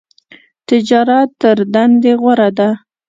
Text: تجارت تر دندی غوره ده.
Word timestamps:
تجارت 0.67 1.29
تر 1.41 1.57
دندی 1.73 2.13
غوره 2.21 2.49
ده. 2.57 2.69